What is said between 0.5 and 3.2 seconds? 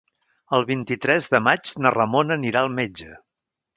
El vint-i-tres de maig na Ramona anirà al metge.